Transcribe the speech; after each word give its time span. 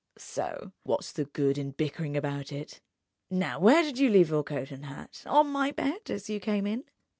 So 0.17 0.71
what's 0.81 1.11
the 1.11 1.25
good 1.25 1.59
of 1.59 1.77
bickering 1.77 2.17
about 2.17 2.51
it?... 2.51 2.81
Now 3.29 3.59
where 3.59 3.83
did 3.83 3.99
you 3.99 4.09
leave 4.09 4.31
your 4.31 4.41
coat 4.43 4.71
and 4.71 4.85
hat? 4.87 5.21
On 5.27 5.45
my 5.47 5.69
bed, 5.69 6.09
as 6.09 6.27
you 6.27 6.39
came 6.39 6.65
in?" 6.65 6.85